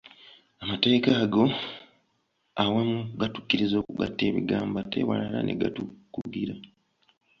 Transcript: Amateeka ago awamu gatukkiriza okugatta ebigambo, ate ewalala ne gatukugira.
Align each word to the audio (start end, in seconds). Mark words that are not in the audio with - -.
Amateeka 0.63 1.09
ago 1.23 1.43
awamu 2.63 2.97
gatukkiriza 3.19 3.75
okugatta 3.77 4.23
ebigambo, 4.29 4.75
ate 4.81 4.95
ewalala 5.03 5.39
ne 5.43 5.55
gatukugira. 5.61 6.55